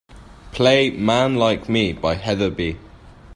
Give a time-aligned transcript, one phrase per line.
[0.51, 2.75] Play Man Like Me by heather b.